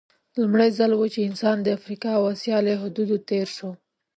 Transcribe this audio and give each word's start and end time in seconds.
لومړی 0.41 0.69
ځل 0.77 0.91
و 0.95 1.01
چې 1.13 1.19
انسان 1.29 1.57
د 1.61 1.67
افریقا 1.77 2.11
او 2.17 2.23
اسیا 2.33 2.57
له 2.67 2.73
حدودو 2.81 3.15
تېر 3.29 3.47
شو. 3.57 3.71